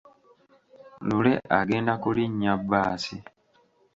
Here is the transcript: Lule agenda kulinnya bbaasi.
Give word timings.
Lule 1.07 1.33
agenda 1.59 1.93
kulinnya 2.03 2.53
bbaasi. 2.65 3.17